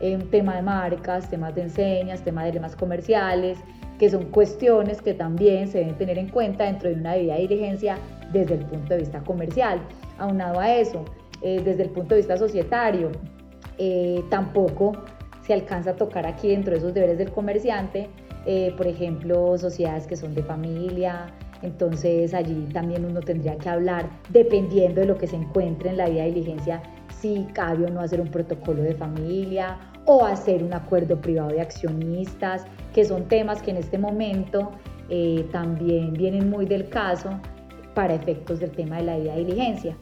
eh, 0.00 0.18
tema 0.30 0.56
de 0.56 0.62
marcas, 0.62 1.30
temas 1.30 1.54
de 1.54 1.62
enseñas, 1.62 2.20
temas 2.20 2.44
de 2.44 2.52
lemas 2.52 2.76
comerciales, 2.76 3.56
que 3.98 4.10
son 4.10 4.24
cuestiones 4.26 5.00
que 5.00 5.14
también 5.14 5.68
se 5.68 5.78
deben 5.78 5.94
tener 5.94 6.18
en 6.18 6.28
cuenta 6.28 6.64
dentro 6.64 6.90
de 6.90 6.96
una 6.96 7.14
debida 7.14 7.36
diligencia 7.36 7.96
desde 8.30 8.56
el 8.56 8.66
punto 8.66 8.92
de 8.92 9.00
vista 9.00 9.20
comercial. 9.20 9.80
Aunado 10.18 10.60
a 10.60 10.74
eso, 10.74 11.02
eh, 11.46 11.62
desde 11.64 11.84
el 11.84 11.90
punto 11.90 12.16
de 12.16 12.22
vista 12.22 12.36
societario, 12.36 13.12
eh, 13.78 14.20
tampoco 14.30 15.04
se 15.42 15.54
alcanza 15.54 15.90
a 15.90 15.94
tocar 15.94 16.26
aquí 16.26 16.48
dentro 16.48 16.72
de 16.72 16.78
esos 16.78 16.92
deberes 16.92 17.18
del 17.18 17.30
comerciante, 17.30 18.08
eh, 18.46 18.74
por 18.76 18.88
ejemplo, 18.88 19.56
sociedades 19.56 20.08
que 20.08 20.16
son 20.16 20.34
de 20.34 20.42
familia, 20.42 21.26
entonces 21.62 22.34
allí 22.34 22.66
también 22.72 23.04
uno 23.04 23.20
tendría 23.20 23.56
que 23.58 23.68
hablar, 23.68 24.10
dependiendo 24.30 25.02
de 25.02 25.06
lo 25.06 25.16
que 25.16 25.28
se 25.28 25.36
encuentre 25.36 25.90
en 25.90 25.98
la 25.98 26.08
vía 26.08 26.24
de 26.24 26.32
diligencia, 26.32 26.82
si 27.20 27.46
cabe 27.52 27.84
o 27.84 27.90
no 27.90 28.00
hacer 28.00 28.20
un 28.20 28.28
protocolo 28.28 28.82
de 28.82 28.96
familia 28.96 29.78
o 30.04 30.24
hacer 30.24 30.64
un 30.64 30.74
acuerdo 30.74 31.20
privado 31.20 31.50
de 31.50 31.60
accionistas, 31.60 32.64
que 32.92 33.04
son 33.04 33.28
temas 33.28 33.62
que 33.62 33.70
en 33.70 33.76
este 33.76 33.98
momento 33.98 34.72
eh, 35.10 35.46
también 35.52 36.12
vienen 36.12 36.50
muy 36.50 36.66
del 36.66 36.88
caso 36.88 37.30
para 37.94 38.14
efectos 38.14 38.58
del 38.58 38.72
tema 38.72 38.96
de 38.96 39.04
la 39.04 39.16
vía 39.16 39.34
de 39.34 39.44
diligencia. 39.44 39.96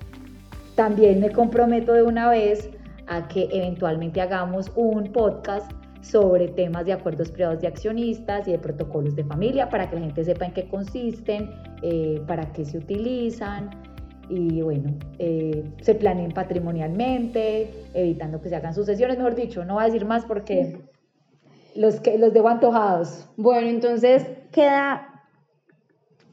También 0.74 1.20
me 1.20 1.30
comprometo 1.30 1.92
de 1.92 2.02
una 2.02 2.28
vez 2.30 2.70
a 3.06 3.28
que 3.28 3.48
eventualmente 3.52 4.20
hagamos 4.20 4.72
un 4.74 5.12
podcast 5.12 5.70
sobre 6.00 6.48
temas 6.48 6.84
de 6.84 6.92
acuerdos 6.92 7.30
privados 7.30 7.60
de 7.60 7.68
accionistas 7.68 8.46
y 8.48 8.52
de 8.52 8.58
protocolos 8.58 9.16
de 9.16 9.24
familia 9.24 9.70
para 9.70 9.88
que 9.88 9.96
la 9.96 10.02
gente 10.02 10.24
sepa 10.24 10.46
en 10.46 10.52
qué 10.52 10.68
consisten, 10.68 11.50
eh, 11.82 12.20
para 12.26 12.52
qué 12.52 12.64
se 12.64 12.78
utilizan 12.78 13.70
y 14.28 14.62
bueno, 14.62 14.94
eh, 15.18 15.64
se 15.80 15.94
planeen 15.94 16.32
patrimonialmente, 16.32 17.70
evitando 17.94 18.40
que 18.40 18.48
se 18.48 18.56
hagan 18.56 18.74
sucesiones, 18.74 19.18
mejor 19.18 19.34
dicho, 19.34 19.64
no 19.64 19.74
voy 19.74 19.82
a 19.84 19.86
decir 19.86 20.04
más 20.04 20.24
porque 20.24 20.78
los, 21.74 22.00
que, 22.00 22.18
los 22.18 22.32
debo 22.32 22.48
antojados. 22.48 23.28
Bueno, 23.36 23.68
entonces 23.68 24.26
queda 24.50 25.13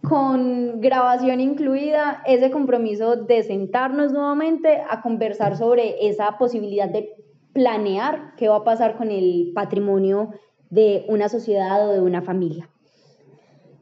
con 0.01 0.81
grabación 0.81 1.39
incluida 1.39 2.24
ese 2.25 2.50
compromiso 2.51 3.15
de 3.15 3.43
sentarnos 3.43 4.12
nuevamente 4.12 4.81
a 4.89 5.01
conversar 5.01 5.58
sobre 5.58 6.08
esa 6.08 6.38
posibilidad 6.38 6.89
de 6.89 7.15
planear 7.53 8.34
qué 8.36 8.50
va 8.50 8.58
a 8.58 8.63
pasar 8.63 8.98
con 8.98 9.12
el 9.12 9.51
patrimonio 9.53 10.31
de 10.70 11.05
una 11.08 11.29
sociedad 11.29 11.88
o 11.88 11.93
de 11.93 12.01
una 12.01 12.22
familia. 12.22 12.70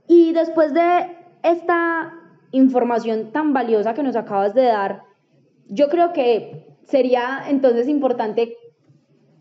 Y 0.07 0.33
después 0.33 0.73
de 0.73 1.17
esta 1.43 2.13
información 2.51 3.31
tan 3.31 3.53
valiosa 3.53 3.93
que 3.93 4.03
nos 4.03 4.15
acabas 4.15 4.53
de 4.53 4.63
dar, 4.63 5.03
yo 5.67 5.87
creo 5.87 6.13
que 6.13 6.75
sería 6.83 7.43
entonces 7.47 7.87
importante 7.87 8.57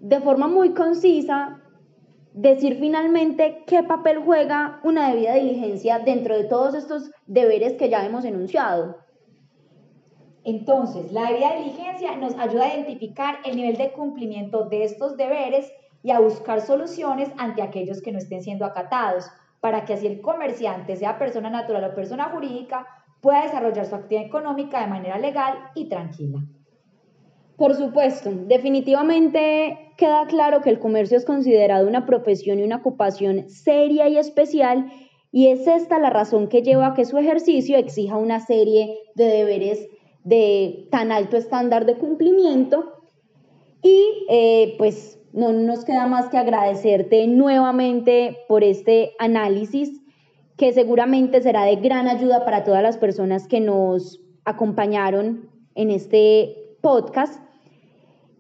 de 0.00 0.20
forma 0.20 0.46
muy 0.46 0.74
concisa 0.74 1.62
decir 2.40 2.78
finalmente 2.78 3.64
qué 3.66 3.82
papel 3.82 4.18
juega 4.24 4.78
una 4.84 5.10
debida 5.10 5.34
diligencia 5.34 5.98
dentro 5.98 6.36
de 6.36 6.44
todos 6.44 6.74
estos 6.74 7.10
deberes 7.26 7.72
que 7.72 7.88
ya 7.88 8.06
hemos 8.06 8.24
enunciado. 8.24 8.98
Entonces, 10.44 11.10
la 11.10 11.30
debida 11.30 11.56
diligencia 11.56 12.14
nos 12.14 12.38
ayuda 12.38 12.66
a 12.66 12.74
identificar 12.74 13.38
el 13.44 13.56
nivel 13.56 13.76
de 13.76 13.90
cumplimiento 13.90 14.66
de 14.66 14.84
estos 14.84 15.16
deberes 15.16 15.72
y 16.04 16.12
a 16.12 16.20
buscar 16.20 16.60
soluciones 16.60 17.28
ante 17.38 17.60
aquellos 17.60 18.00
que 18.00 18.12
no 18.12 18.18
estén 18.18 18.44
siendo 18.44 18.64
acatados, 18.64 19.28
para 19.58 19.84
que 19.84 19.94
así 19.94 20.06
el 20.06 20.20
comerciante, 20.20 20.94
sea 20.94 21.18
persona 21.18 21.50
natural 21.50 21.90
o 21.90 21.94
persona 21.96 22.26
jurídica, 22.26 22.86
pueda 23.20 23.42
desarrollar 23.42 23.84
su 23.84 23.96
actividad 23.96 24.26
económica 24.26 24.80
de 24.80 24.86
manera 24.86 25.18
legal 25.18 25.70
y 25.74 25.88
tranquila. 25.88 26.38
Por 27.58 27.74
supuesto, 27.74 28.30
definitivamente 28.46 29.92
queda 29.96 30.28
claro 30.28 30.60
que 30.60 30.70
el 30.70 30.78
comercio 30.78 31.16
es 31.16 31.24
considerado 31.24 31.88
una 31.88 32.06
profesión 32.06 32.60
y 32.60 32.62
una 32.62 32.76
ocupación 32.76 33.50
seria 33.50 34.08
y 34.08 34.16
especial 34.16 34.92
y 35.32 35.48
es 35.48 35.66
esta 35.66 35.98
la 35.98 36.08
razón 36.08 36.46
que 36.46 36.62
lleva 36.62 36.86
a 36.86 36.94
que 36.94 37.04
su 37.04 37.18
ejercicio 37.18 37.76
exija 37.76 38.16
una 38.16 38.38
serie 38.38 38.96
de 39.16 39.24
deberes 39.24 39.88
de 40.22 40.86
tan 40.92 41.10
alto 41.10 41.36
estándar 41.36 41.84
de 41.84 41.96
cumplimiento 41.96 42.92
y 43.82 44.04
eh, 44.28 44.76
pues 44.78 45.18
no 45.32 45.52
nos 45.52 45.84
queda 45.84 46.06
más 46.06 46.28
que 46.28 46.38
agradecerte 46.38 47.26
nuevamente 47.26 48.38
por 48.46 48.62
este 48.62 49.14
análisis 49.18 50.00
que 50.56 50.72
seguramente 50.72 51.42
será 51.42 51.64
de 51.64 51.74
gran 51.74 52.06
ayuda 52.06 52.44
para 52.44 52.62
todas 52.62 52.84
las 52.84 52.98
personas 52.98 53.48
que 53.48 53.58
nos 53.58 54.20
acompañaron 54.44 55.50
en 55.74 55.90
este 55.90 56.76
podcast. 56.80 57.47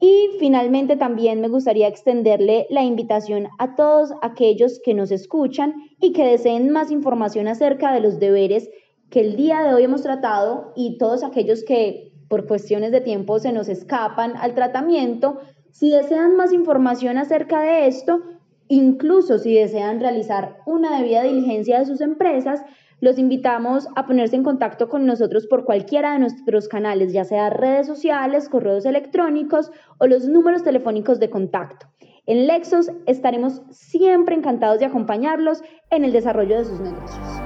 Y 0.00 0.36
finalmente 0.38 0.96
también 0.96 1.40
me 1.40 1.48
gustaría 1.48 1.88
extenderle 1.88 2.66
la 2.70 2.84
invitación 2.84 3.48
a 3.58 3.74
todos 3.74 4.12
aquellos 4.22 4.80
que 4.84 4.94
nos 4.94 5.10
escuchan 5.10 5.74
y 6.00 6.12
que 6.12 6.24
deseen 6.24 6.70
más 6.70 6.90
información 6.90 7.48
acerca 7.48 7.92
de 7.92 8.00
los 8.00 8.20
deberes 8.20 8.68
que 9.10 9.20
el 9.20 9.36
día 9.36 9.62
de 9.62 9.74
hoy 9.74 9.84
hemos 9.84 10.02
tratado 10.02 10.72
y 10.76 10.98
todos 10.98 11.24
aquellos 11.24 11.64
que 11.64 12.12
por 12.28 12.46
cuestiones 12.46 12.92
de 12.92 13.00
tiempo 13.00 13.38
se 13.38 13.52
nos 13.52 13.68
escapan 13.68 14.36
al 14.36 14.54
tratamiento, 14.54 15.38
si 15.72 15.90
desean 15.90 16.36
más 16.36 16.52
información 16.52 17.16
acerca 17.16 17.60
de 17.62 17.86
esto, 17.88 18.20
incluso 18.68 19.38
si 19.38 19.54
desean 19.54 20.00
realizar 20.00 20.58
una 20.66 20.98
debida 20.98 21.22
diligencia 21.22 21.78
de 21.78 21.86
sus 21.86 22.00
empresas, 22.00 22.62
los 23.00 23.18
invitamos 23.18 23.88
a 23.94 24.06
ponerse 24.06 24.36
en 24.36 24.42
contacto 24.42 24.88
con 24.88 25.06
nosotros 25.06 25.46
por 25.46 25.64
cualquiera 25.64 26.12
de 26.12 26.18
nuestros 26.18 26.68
canales, 26.68 27.12
ya 27.12 27.24
sea 27.24 27.50
redes 27.50 27.86
sociales, 27.86 28.48
correos 28.48 28.86
electrónicos 28.86 29.70
o 29.98 30.06
los 30.06 30.28
números 30.28 30.64
telefónicos 30.64 31.20
de 31.20 31.30
contacto. 31.30 31.86
En 32.26 32.46
Lexos 32.46 32.90
estaremos 33.06 33.62
siempre 33.70 34.34
encantados 34.34 34.80
de 34.80 34.86
acompañarlos 34.86 35.62
en 35.90 36.04
el 36.04 36.12
desarrollo 36.12 36.58
de 36.58 36.64
sus 36.64 36.80
negocios. 36.80 37.37